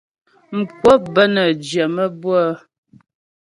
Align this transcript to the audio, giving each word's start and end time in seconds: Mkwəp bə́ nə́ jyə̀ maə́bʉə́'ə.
Mkwəp 0.57 1.01
bə́ 1.13 1.25
nə́ 1.33 1.47
jyə̀ 1.65 1.87
maə́bʉə́'ə. 1.95 2.51